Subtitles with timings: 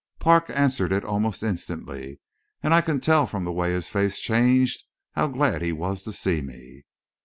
[0.17, 2.19] Parks answered it almost instantly,
[2.63, 6.11] and I could tell from the way his face changed how glad he was to
[6.11, 6.85] see me.